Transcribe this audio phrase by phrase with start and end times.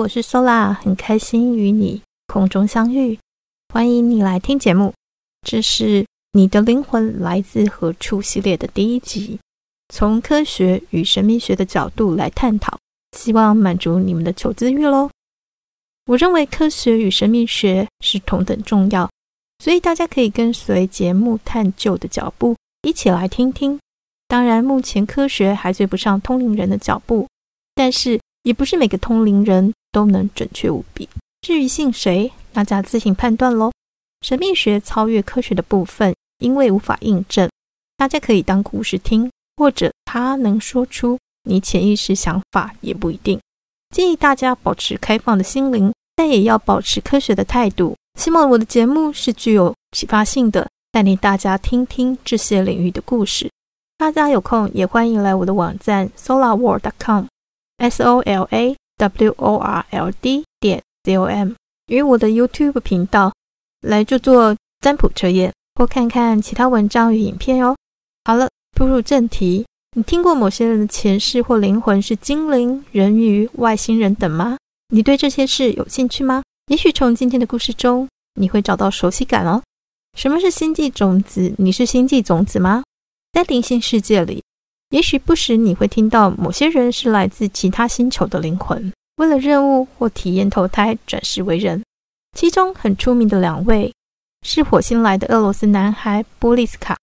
[0.00, 3.18] 我是 Sola，很开心与你空中相遇。
[3.68, 4.94] 欢迎你来听节目，
[5.42, 9.38] 这是你的灵魂来自何处系列的第一集，
[9.90, 12.78] 从科学与神秘学的角度来探讨，
[13.14, 15.10] 希望满足你们的求知欲喽。
[16.06, 19.10] 我认为科学与神秘学是同等重要，
[19.58, 23.78] 所以大家可以跟随节目探究的脚步，一起来听听。
[24.26, 27.28] 当然，目前科学还追不上通灵人的脚步，
[27.74, 28.18] 但是。
[28.42, 31.08] 也不是每个通灵人都能准确无比。
[31.42, 33.72] 至于信谁，大家自行判断喽。
[34.22, 37.48] 神秘学超越科学的部分，因为无法印证，
[37.96, 43.40] 大家可以当故事听，或者他能说出你潜意识想法也不一定。
[43.94, 47.96] 建议大家保持开放的心灵，但也要保持科学的态度。
[48.18, 53.50] 希望我的节目是具有启发性的，带领大家听听这些领域的故事。
[53.96, 57.24] 大家有空也欢迎来我的网站 solarworld.com。
[57.80, 61.52] S O L A W O R L D 点 C O M
[61.86, 63.32] 与我的 YouTube 频道
[63.80, 67.74] 来做做占卜测验或看看其他文章与影片哦。
[68.24, 69.64] 好了，步入正题，
[69.96, 74.58] 你听过某些人的前世或灵魂是精灵、人鱼、外星人等吗？
[74.92, 76.42] 你对这些事有兴趣吗？
[76.66, 79.62] 也许从今天的故事中，你会找到熟悉感哦。
[80.18, 81.54] 什么是星际种子？
[81.56, 82.82] 你是星际种子吗？
[83.32, 84.42] 在灵性世界里。
[84.90, 91.82] 也许不时你会听到某些人是来自其他星球的灵魂，为了任务或体验投胎转世为人。
[92.36, 93.92] 其中很出名的两位
[94.42, 96.96] 是火星来的俄罗斯男孩波利斯卡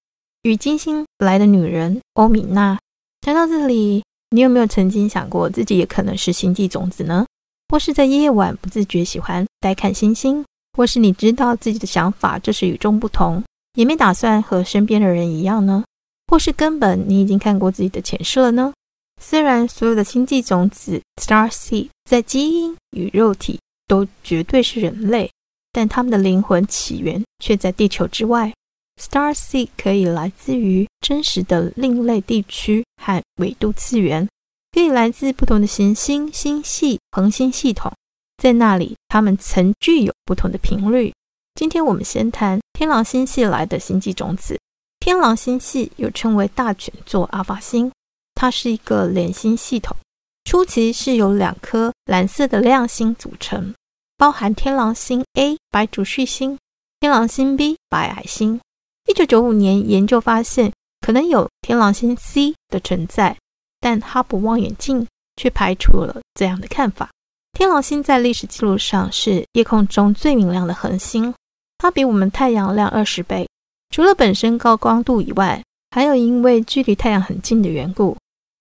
[0.43, 2.77] 与金星来的女人欧米娜。
[3.21, 7.25] 谈到这里，你有没有曾经想过自己也可能是星际种子呢？
[7.69, 10.43] 或是在夜晚不自觉喜欢呆看星星，
[10.73, 13.41] 或是你知道自己的想法就是与众不同，
[13.75, 15.85] 也没打算和身边的人一样呢？
[16.27, 18.73] 或是根本你已经看过自己的前世了呢？
[19.21, 25.31] 虽然所有的星际种子 （Star Seed） 在基因与肉体都绝对是人类，
[25.71, 28.53] 但他们的灵魂起源却在地球之外。
[29.01, 34.27] Star Seed 可以来自于真实的另类地区和纬度次元，
[34.71, 37.91] 可以来自不同的行星、星系、恒星系统，
[38.37, 41.13] 在那里他们曾具有不同的频率。
[41.55, 44.59] 今天我们先谈天狼星系来的星际种子。
[45.07, 47.89] 天狼星系又称为大卷座阿法星，
[48.35, 49.95] 它是一个连星系统。
[50.43, 53.73] 初期是由两颗蓝色的亮星组成，
[54.17, 56.59] 包含天狼星 A 白主序星、
[56.99, 58.59] 天狼星 B 白矮星。
[59.07, 63.37] 一九九五年研究发现，可能有天狼星 C 的存在，
[63.79, 65.07] 但哈勃望远镜
[65.37, 67.09] 却排除了这样的看法。
[67.53, 71.33] 天狼星在历史记录上是夜空中最明亮的恒星，
[71.77, 73.47] 它比我们太阳亮二十倍。
[73.89, 78.15] 除了本身高光度以外，还有因为距离太阳很近的缘故。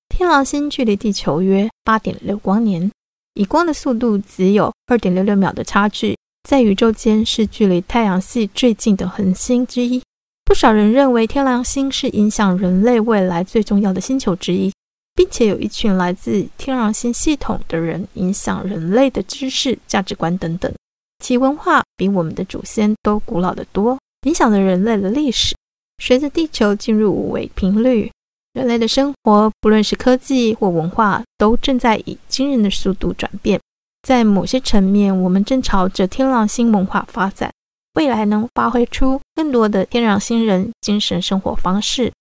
[0.09, 2.91] 天狼星距离地球约八点六光年，
[3.35, 6.17] 以光的速度只有二点六六秒的差距，
[6.49, 10.01] 在宇宙间是距离太阳系最近的恒星之一。
[10.45, 14.73] 不少人认为天狼星是影响人类未来最重要的星球之一，
[15.15, 20.73] 并且有一群来自天狼星系统的人影响人类的知识、价值观等等，
[21.19, 23.99] 其文化比我们的祖先都古老得多。
[24.27, 25.55] 影响着人类的历史。
[26.03, 28.11] 随着地球进入五维频率，
[28.53, 33.59] 人类的生活，不论是科技或文化，都正在以惊人的速度转变。
[34.03, 37.51] 在某些层面，我们正朝着天狼星文化发展，
[37.95, 42.13] 未来能发挥出更多的天狼星人精神生活方式。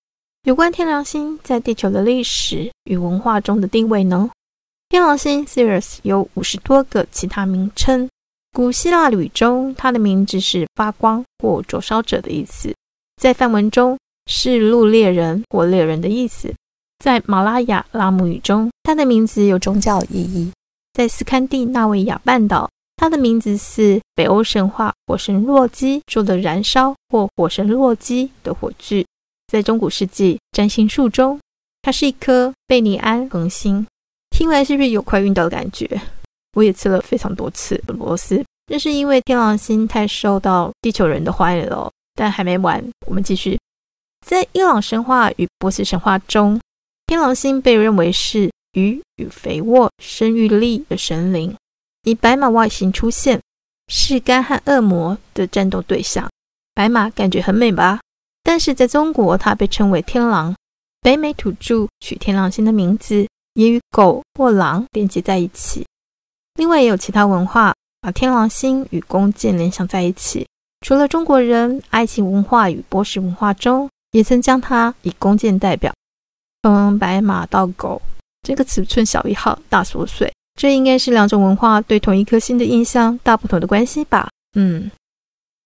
[0.43, 4.29] 有关天狼星在地球的历史与文化中的地位呢？
[4.89, 8.07] 天狼星 Sirius 有五十多个其他名称。
[8.55, 12.73] 古希腊语中，它的名字是发光或灼烧者的意思，
[13.21, 16.53] 在梵文中是鹿猎人或猎人的意思。
[17.03, 20.53] 在马拉雅拉姆语中，它的名字有宗教意义。
[20.93, 29.05] 在斯堪的纳维亚半岛，它的名字是北欧神话火神洛基做的燃烧或火神洛基的火炬。
[29.51, 31.37] 在中古世纪占星术中，
[31.81, 33.85] 它是一颗贝尼安恒星。
[34.29, 35.99] 听来是不是有快晕倒的感觉？
[36.55, 41.91] 我也吃了非常多次螺丝，这是因为天狼星太受到地球人的欢迎了。
[42.17, 43.59] 但还没完，我们继续。
[44.25, 46.57] 在伊朗神话与波斯神话中，
[47.07, 51.53] 天狼星被认为是鱼与肥沃、生育力的神灵，
[52.03, 53.41] 以白马外形出现，
[53.89, 56.29] 是干和恶魔的战斗对象。
[56.73, 57.99] 白马感觉很美吧？
[58.41, 60.55] 但是在中国，它被称为天狼。
[61.01, 65.85] 北美土著取天狼星的名字，也与狗或狼连接在一起。
[66.55, 67.74] 另外也有其他文化
[68.05, 70.47] 把天狼星与弓箭联想在一起，
[70.81, 75.91] 除了中国人，埃及文化与波斯文化中也曾将它以弓箭代表。
[76.61, 77.99] 从白马到狗，
[78.43, 84.29] 这个尺寸小一号大缩水，这应该是两种文化对同一颗星的印象大不同的关系吧？
[84.55, 84.91] 嗯，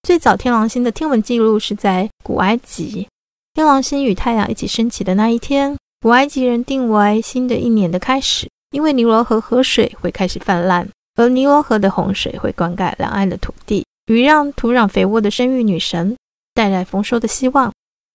[0.04, 3.06] 最早天狼星的天文记录是在古埃及，
[3.54, 10.88] 天狼星与太阳一起升起的那一天，古埃及人定为新的一年的开始，因为尼罗河河水会开始泛滥，
[11.20, 16.16] 而尼罗河的洪水会灌溉两岸的土地，与让土壤肥沃的生育女神
[16.54, 17.70] 带来丰收的希望。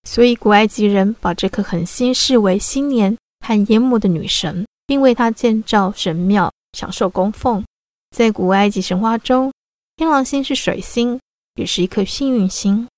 [0.09, 3.15] 所以，古埃及人把这颗恒星视为新年
[3.45, 7.63] 和淹没的女神，并为她建造神庙，享受供奉。
[8.17, 9.53] 在古埃及神话中，
[9.97, 11.21] 天狼星是水星，
[11.57, 12.89] 也是一颗幸运星。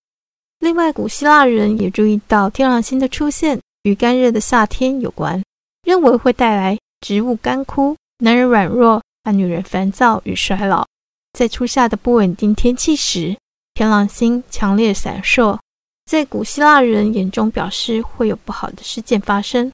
[0.61, 5.43] 另外，古希腊人也注意到天狼星的出现与干热的夏天有关，
[5.83, 10.87] 认为会带来植物干枯、男人软弱和女人烦躁与衰老。
[11.33, 13.37] 在初夏的不稳定天气时，
[13.75, 15.59] 天狼星强烈闪烁。
[16.05, 19.73] 在古希腊人眼中，表示会有不好的事件发生。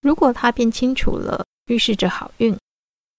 [0.00, 2.54] 如果它变清楚了，预示着好运；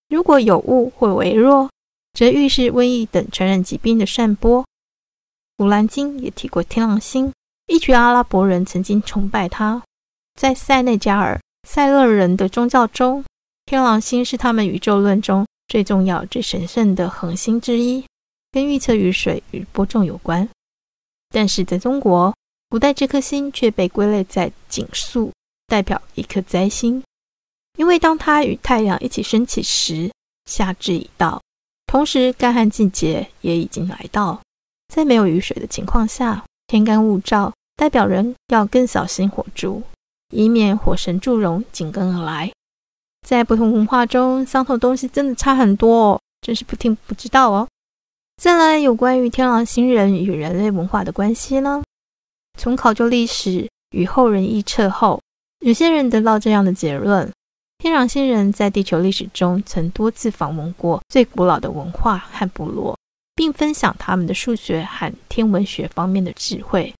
[0.07, 1.69] 如果有雾或微弱，
[2.13, 4.65] 则预示瘟疫等传染疾病的散播。
[5.57, 7.33] 古兰经也提过天狼星，
[7.65, 9.83] 一群阿拉伯人曾经崇拜它。
[10.39, 11.37] 在塞内加尔
[11.67, 13.25] 塞勒人的宗教中，
[13.65, 18.05] 天狼星是他们宇宙论中最重要、最神圣的恒星之一，
[18.51, 20.47] 跟预测雨水与播种有关。
[21.29, 22.33] 但是在中国，
[22.69, 25.31] 古代这颗星却被归类在景宿，
[25.67, 27.03] 代表一颗灾星。
[27.77, 30.09] 因为当它与太阳一起升起时，
[30.45, 31.41] 夏至已到，
[31.85, 34.41] 同时干旱季节也已经来到。
[34.87, 39.83] 在没有雨水的情况下，天干物燥，代表人要更小心火烛，
[40.31, 42.51] 以免火神祝融紧跟而来。
[43.27, 47.67] 在不同文化中，相同的东西真的差很多哦，真是不听不知道哦。
[48.41, 51.83] 再来，有关于天狼星人与人类文化的关系呢？
[52.57, 55.19] 从考究历史与后人臆测后，
[55.59, 57.29] 有些人得到这样的结论：
[57.79, 62.97] 天狼星人在地球历史中曾多次访问过最古老的文化和部落，
[63.35, 66.93] 并分享他们的数学和天文学方面的智慧。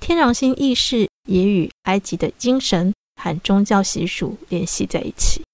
[0.00, 2.90] 天狼星意识也与埃及的精神
[3.20, 5.44] 和宗教习俗联系在一起，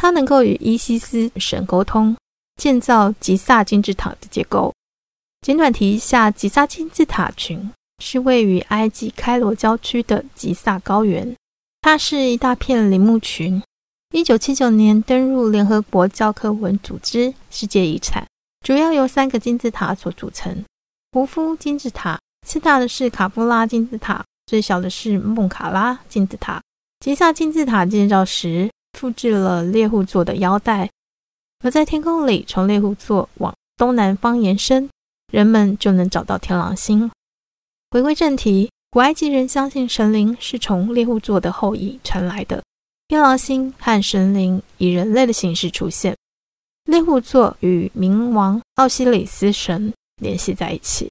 [0.00, 2.16] 它能够与伊西斯神沟通。
[2.56, 4.72] 建造吉萨金字塔的结构。
[5.42, 7.70] 简短提一下，吉萨金字塔群
[8.02, 11.36] 是位于埃及开罗郊区的吉萨高原，
[11.82, 13.62] 它是一大片林木群。
[14.14, 18.26] 一九七九年登入联合国教科文组织世界遗产，
[18.66, 20.64] 主要由三个金字塔所组成：
[21.12, 26.60] 胡夫金字塔，次大的是卡夫拉金字塔，最小的是孟卡拉金字塔。
[27.00, 30.90] 吉萨金字塔建造时复制了猎户座的腰带。
[31.64, 34.88] 而在天空里，从猎户座往东南方延伸，
[35.32, 37.10] 人们就能找到天狼星。
[37.90, 42.62] 回归正题，古埃及人相信神灵是从猎户座的后裔传来的，
[43.08, 46.16] 天狼星和神灵以人类的形式出现。
[46.84, 51.10] 猎户座与冥王奥西里斯神联系在一起，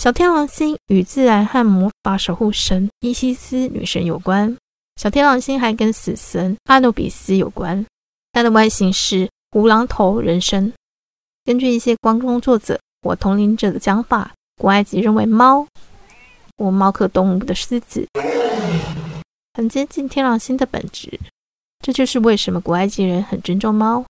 [0.00, 4.56] 小天狼星与自然和魔法守护神伊西斯女神有关。
[5.00, 7.86] 小天狼星还跟死神阿努比斯有关，
[8.32, 9.26] 它的外形是。
[9.56, 10.70] 无狼头人身。
[11.42, 14.30] 根据一些光工作者或同龄者的讲法，
[14.60, 15.66] 古埃及认为猫
[16.58, 18.06] 或猫科动物的狮子
[19.54, 21.18] 很接近天狼星的本质。
[21.82, 24.04] 这就是为什么古埃及人很尊重猫。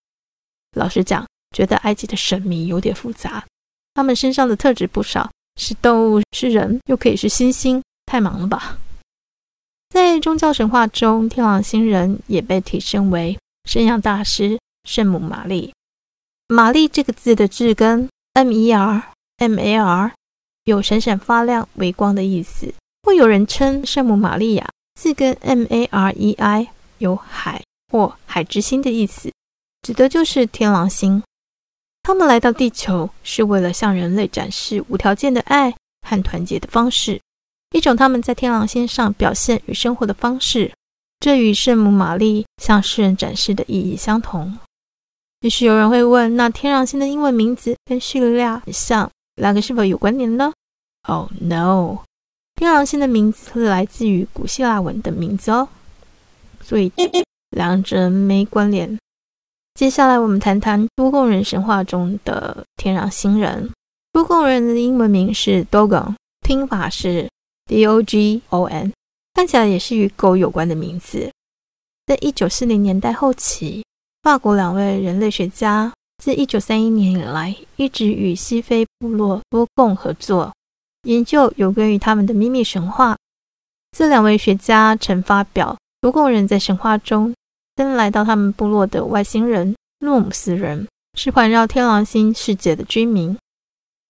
[0.77, 1.25] 老实讲，
[1.57, 3.43] 觉得埃及的神明有点复杂，
[3.95, 8.77] 他们身上的特质不少，是动物，是人，又可以是星星，太忙了吧？
[9.91, 14.59] 在宗教神话中，天狼星人也被提升为圣阳大师。
[14.85, 15.75] 圣母玛丽，
[16.49, 19.03] 玛丽这个字的字根 M E R
[19.37, 20.13] M A R
[20.65, 22.73] 有闪闪发亮、微光的意思。
[23.03, 29.31] 或有人称圣母玛利亚字根 M A R E I 有海或海之星的意思，
[29.83, 31.23] 指的就是天狼星。
[32.03, 37.21] 他们来到地球是为了向人类展示无条件的爱和团结的方式，
[37.73, 40.73] 一种他们在天狼星上表现与生活的方式。
[41.21, 44.59] 这与圣母玛丽向世人展示的意义相同。
[45.43, 50.53] 也许有人会问：那天狼星的英文名字跟叙利亚很像，两个是否有关联呢？
[51.07, 51.99] 哦、oh，no，
[52.57, 55.69] 天狼星的名字是来自于古希腊文的名字哦，
[56.63, 56.93] 所以
[57.51, 58.99] 两者没关联。
[59.75, 63.71] 接下来我们谈谈多贡人神话中的天狼星人。
[64.13, 67.30] 多贡人的英文名是 Dogon，拼法是
[67.71, 68.93] D-O-G-O-N，
[69.35, 71.31] 看起来也是与狗有关的名字。
[72.05, 73.85] 在一九四零年代后期。
[74.23, 75.91] 法国两位人类学家
[76.23, 80.53] 自1931年以来，一直与西非部落多贡合作，
[81.05, 83.17] 研究有关于他们的秘密神话。
[83.97, 87.35] 这两位学家曾发表多贡人在神话中，
[87.75, 93.39] 跟来到他们部落的外星人诺姆斯人，是环绕天狼星世界的居民。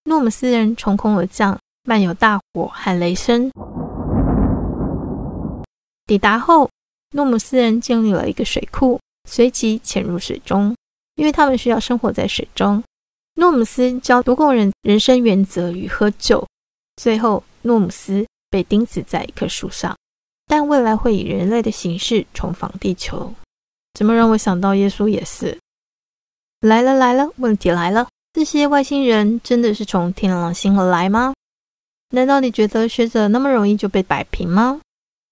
[0.07, 3.51] 诺姆斯人从空而降，漫游大我和雷声。
[6.07, 6.69] 抵达后，
[7.13, 10.75] 诺姆斯人建立了一个水库，随即潜入水中，
[11.15, 12.83] 因为他们需要生活在水中。
[13.35, 16.45] 诺姆斯教多贡人人生原则与喝酒。
[16.97, 19.97] 最后，诺姆斯被钉死在一棵树上，
[20.47, 23.33] 但未来会以人类的形式重返地球。
[23.95, 25.57] 怎么让我想到耶稣也是？
[26.61, 31.33] 来了来了，问题来了，这些外星人真的是从天狼星而来吗？
[32.11, 34.81] 难道你觉得学者那么容易就被摆平吗？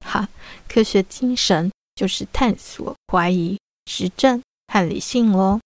[0.06, 0.28] 哈，
[0.68, 4.40] 科学精神就是探索、怀疑、实证
[4.72, 5.60] 和理性哦。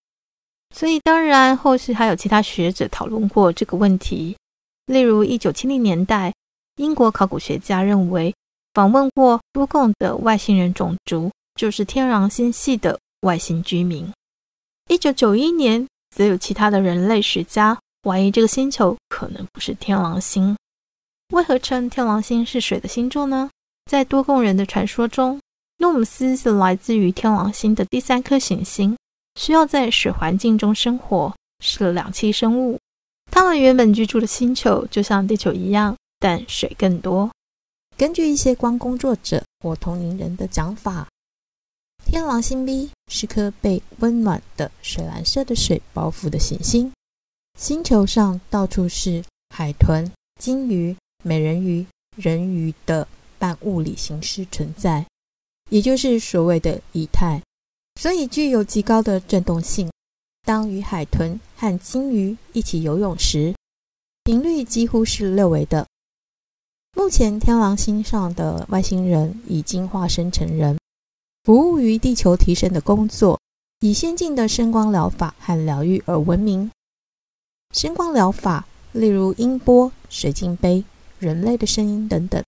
[0.74, 4.34] 所以当然，后续还有其他学者讨论过这个问题。
[4.86, 6.32] 例如，一九七零年代，
[6.76, 8.34] 英国考古学家认为，
[8.72, 14.10] 访问过多贡的外星人种族就是天狼星系的外星居民。
[14.88, 20.56] 一九九一年，则有其他的人类学家怀疑这个星球可能不是天狼星。
[21.32, 23.48] 为何称天狼星是水的星座呢？
[23.90, 25.40] 在多贡人的传说中，
[25.78, 28.94] 诺姆斯是来自于天狼星的第三颗行星，
[29.40, 32.78] 需要在水环境中生活，是两栖生物。
[33.30, 37.30] 他们原本居住的星球就像地球一样，但水更多。
[37.96, 41.08] 根据一些光工作者或同龄人的讲法，
[42.04, 46.92] 天狼星 B 是颗被温暖的水蓝色的水包覆的行星，
[47.58, 51.86] 星球上到处是海豚、鲸鱼、美人鱼、
[52.16, 53.08] 人鱼的。
[53.42, 55.04] 半物理形式存在，
[55.68, 57.42] 也就是所谓的液态，
[58.00, 59.90] 所以具有极高的振动性。
[60.46, 63.52] 当与海豚和鲸鱼一起游泳时，
[64.22, 65.84] 频率几乎是六维的。
[66.96, 70.78] 目前天狼星上的外星人已经化身成人，
[71.42, 73.40] 服务于地球提升的工作，
[73.80, 76.70] 以先进的声光疗法和疗愈而闻名。
[77.74, 80.84] 声光疗法，例如音波、水晶杯、
[81.22, 82.42] 人类的声音等等。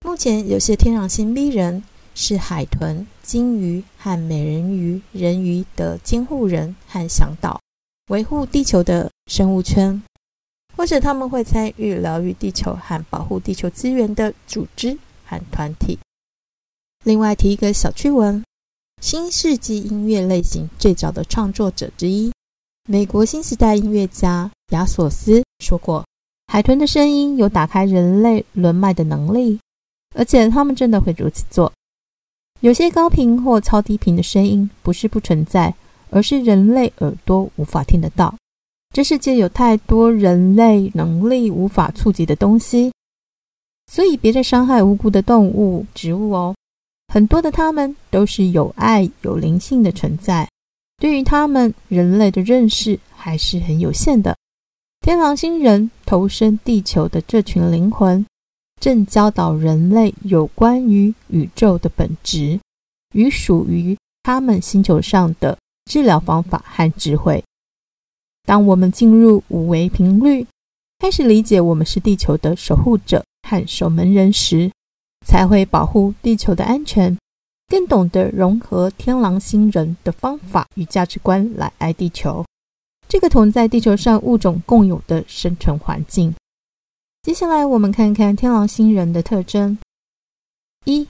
[0.00, 1.82] 目前有些天狼星 B 人
[2.14, 7.60] 是海豚、鲸鱼和美人鱼、人鱼的监护人和向导，
[8.08, 10.02] 维护地球的生物圈，
[10.74, 15.98] 或者他们会参与疗愈地球和保护地球资源的组织和团体。
[17.04, 18.42] 另外提一个小趣闻：
[19.02, 22.32] 新世纪音乐类型最早的创作者之一，
[22.88, 26.06] 美国新时代音乐家亚索斯说过，
[26.56, 29.60] 海豚的声音有打开人类轮脉的能力。
[30.14, 31.70] 而且他们真的会如此做。
[32.60, 35.74] 有些高频或超低频的声音不是不存在，
[36.08, 38.34] 而是人类耳朵无法听得到。
[38.94, 42.90] 这世界有太多人类能力无法触及的东西，
[43.92, 46.54] 所以别再伤害无辜的动物、植物哦。
[47.12, 50.48] 很多的它们都是有爱、有灵性的存在。
[50.96, 54.34] 对于他们，人类的认识还是很有限的。
[55.06, 58.26] 天狼星人投身地球的这群灵魂。
[58.80, 62.58] 正教导人类有关于宇宙的本质
[63.14, 67.44] 与属于他们星球上的治疗方法和智慧。
[68.44, 70.44] 当我们进入五维频率，
[70.98, 74.72] 开始理解我们是地球的守护者和守门人时，
[75.24, 77.16] 才会保护地球的安全，
[77.68, 82.44] 更懂得融合天狼星人的方法与价值观来爱地球，
[83.08, 86.34] 这个同在地球上物种共有的生存环境。
[87.22, 89.76] 接下来，我们看看天狼星人的特征。
[90.84, 91.06] 一、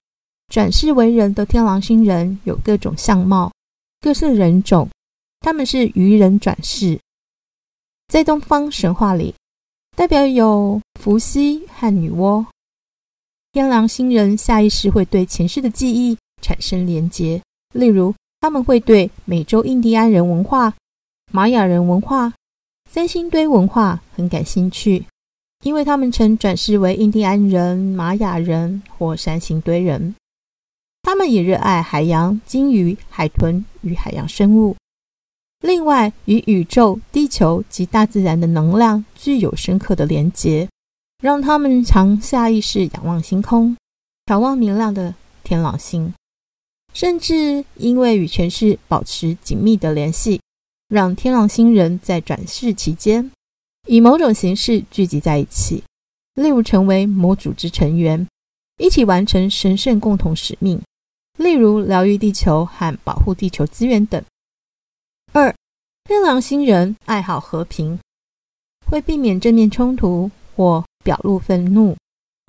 [0.49, 3.53] 转世为人的天狼星人有各种相貌、
[4.01, 4.89] 各色人种，
[5.41, 6.99] 他们是鱼人转世。
[8.09, 9.35] 在东方神话里，
[9.97, 12.47] 代表有伏羲和女娲。
[13.53, 20.73] 天狼星人下意识会对前世的记忆产生连结，例如，他们会对美洲印第安人文化、
[21.33, 22.33] 玛雅人文化、
[22.91, 25.05] 三星堆文化很感兴趣。
[25.65, 30.15] 因为他们曾转世为印第安人、玛雅人或三星堆人，
[31.03, 34.77] 他们也热爱海洋、鲸鱼、海豚与海洋生物。
[35.61, 40.69] 另外，与宇宙、地球及大自然的能量具有深刻的连结，
[41.21, 43.77] 让他们常下意识仰望星空，
[44.27, 46.13] 眺望明亮的天狼星。
[46.93, 50.41] 甚至因为与前世保持紧密的联系，
[50.89, 53.31] 让天狼星人在转世期间。
[53.89, 55.83] 以某种形式聚集在一起，
[56.35, 58.27] 例如成为某组织成员，
[58.79, 60.83] 一起完成神圣共同使命，
[61.39, 64.21] 例如疗愈地球和保护地球资源等。
[65.33, 65.55] 二，
[66.05, 67.99] 天狼星人爱好和平，
[68.87, 71.97] 会避免正面冲突或表露愤怒，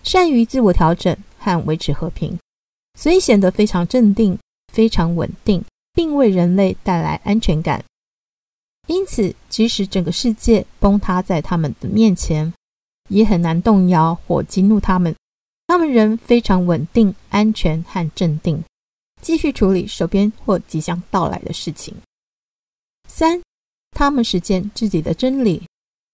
[0.04, 2.36] 善于自我调整和维持和平，
[2.98, 4.36] 所以显得非常镇定、
[4.74, 5.64] 非常稳定，
[5.94, 7.84] 并为人类带来安全感。
[8.88, 12.52] 因此，即使整个世界崩塌在他们的面前，
[13.10, 15.16] 也很难动摇或激怒他们。
[15.68, 18.64] 他们仍非常稳定、安全和镇定，
[19.22, 21.94] 继续处理手边或即将到来的事情。
[23.10, 23.42] 三，
[23.92, 25.62] 他们实践自己的真理，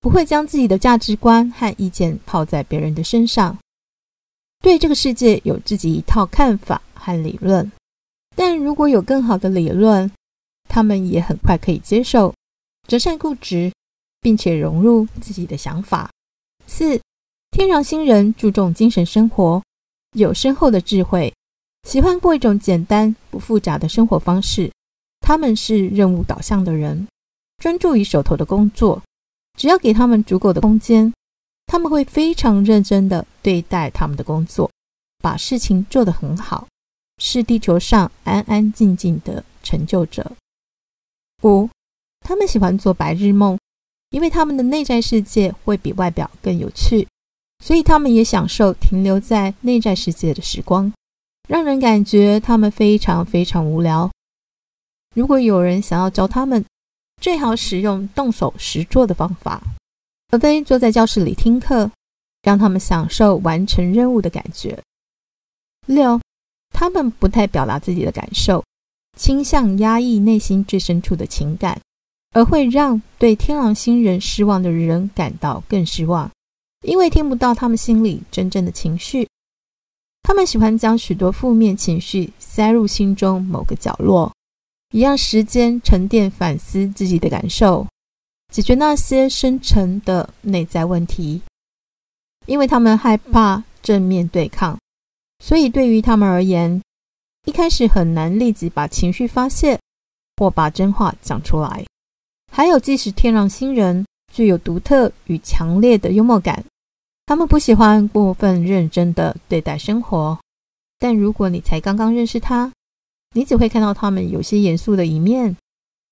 [0.01, 3.55] 不会将自己的价值观和意见套在别人的身上。
[4.63, 7.71] 对这个世界有自己一套看法和理论，
[8.35, 10.09] 但如果有更好的理论，
[10.67, 12.33] 他们也很快可以接受，
[12.87, 13.71] 择善固执，
[14.21, 16.09] 并且融入自己的想法。
[16.67, 16.99] 四。
[17.55, 19.61] 天狼星人注重精神生活，
[20.17, 21.31] 有深厚的智慧，
[21.87, 24.71] 喜欢过一种简单不复杂的生活方式。
[25.19, 27.07] 他们是任务导向的人，
[27.59, 28.99] 专注于手头的工作。
[29.55, 31.13] 只要给他们足够的空间，
[31.67, 34.67] 他们会非常认真地对待他们的工作，
[35.19, 36.67] 把事情做得很好，
[37.19, 40.31] 是地球上安安静静的成就者。
[41.43, 41.69] 五，
[42.23, 43.57] 他们喜欢做白日梦，
[44.11, 47.07] 因为他们的内在世界会比外表更有趣。
[47.63, 50.91] 所以，他们也享受停留在内在世界的时光，
[51.47, 54.11] 让人感觉他们非常非常无聊。
[55.15, 56.65] 如果有人想要教他们，
[57.21, 59.61] 最好使用动手实做的方法，
[60.31, 61.89] 而非坐在教室里听课，
[62.41, 64.77] 让他们享受完成任务的感觉。
[65.85, 66.19] 六，
[66.73, 68.61] 他们不太表达自己的感受，
[69.17, 71.79] 倾向压抑内心最深处的情感，
[72.33, 76.29] 而会让对天狼星人失望的人感到更失望。
[76.85, 79.25] 因为听不到他们心里真正的情绪，
[80.21, 84.33] 他们喜欢将许多负面情绪塞入心中某个角落，
[84.91, 87.87] 以让时间沉淀反思自己的感受，
[88.51, 91.41] 解决那些深沉的内在问题。
[92.47, 94.77] 因为他们害怕正面对抗，
[95.39, 96.81] 所以对于他们而言，
[97.45, 99.79] 一开始很难立即把情绪发泄
[100.35, 101.85] 或把真话讲出来。
[102.55, 106.63] 还有，即使天狼星人具有独特与强烈的幽默感。
[107.25, 110.39] 他们不喜欢过分认真的对待生活，
[110.99, 112.71] 但如果你才刚刚认识他，
[113.33, 115.57] 你只会看到他们有些严肃的一面。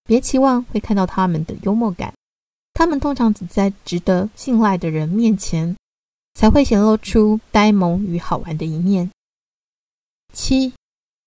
[0.06, 2.12] 别期望会看到他们的幽默感，
[2.74, 5.76] 他们通常只在值得信赖的人面前
[6.34, 9.12] 才会显露出呆萌与好玩的一面。
[10.34, 10.74] 七，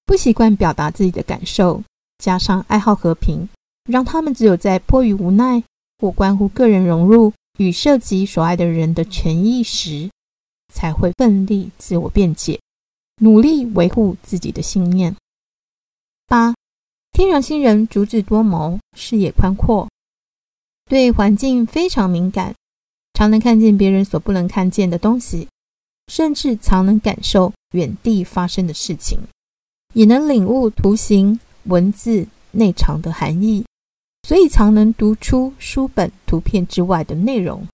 [0.05, 1.85] 不习惯表达自己的感受，
[2.19, 3.49] 加上爱好和平，
[3.91, 5.63] 让他们只有在迫于无奈
[5.99, 7.33] 或关乎个人融入。
[7.57, 10.11] 与涉及所爱的人的权益时，
[10.73, 12.59] 才会奋力自我辩解，
[13.21, 15.15] 努力维护自己的信念。
[16.27, 16.53] 八，
[17.13, 19.89] 天狼星人足智多谋，视野宽阔，
[20.87, 22.53] 对环境非常敏感，
[23.13, 25.47] 常能看见别人所不能看见的东西，
[26.09, 29.17] 甚至常能感受远地发生的事情，
[29.93, 33.65] 也能领悟图形、文字内藏的含义。
[34.25, 37.69] 所以常能读出书本图片之外的内容。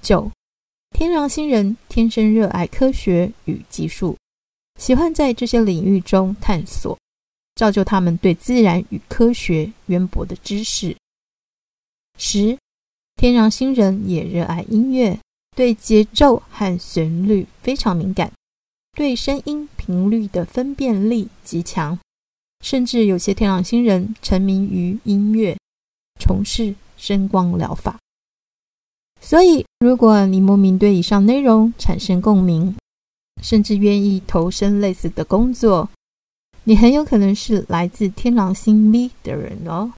[0.00, 0.30] 九，
[0.90, 4.16] 天狼星人天生热爱科学与技术，
[4.78, 6.96] 喜欢在这些领域中探索，
[7.56, 10.96] 造就他们对自然与科学渊博的知识。
[12.16, 12.56] 十，
[13.16, 15.18] 天狼星人也热爱音乐，
[15.56, 18.30] 对节奏和旋律非常敏感，
[18.92, 21.98] 对声音频率的分辨力极强。
[22.64, 25.54] 甚至有些天狼星人沉迷于音乐，
[26.18, 27.98] 从事声光疗法。
[29.20, 32.74] 所以，如果你莫名对以上内容产生共鸣，
[33.42, 35.90] 甚至愿意投身类似的工作，
[36.64, 39.92] 你很有可能是来自天狼星 V 的人哦。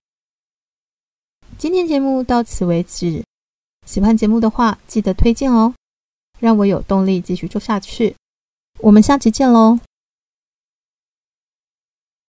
[1.56, 3.22] 今天节目到此为止，
[3.86, 5.72] 喜欢节目的话，记得推荐哦，
[6.40, 8.16] 让我有动力继续做下去。
[8.80, 9.78] 我们下期见喽！